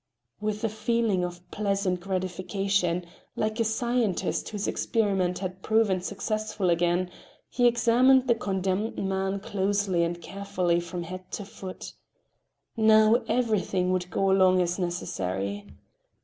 [0.39, 3.05] With a feeling of pleasant gratification,
[3.35, 7.11] like a scientist whose experiment had proved successful again,
[7.51, 11.93] he examined the condemned man closely and carefully from head to foot.
[12.75, 15.67] Now everything would go along as necessary.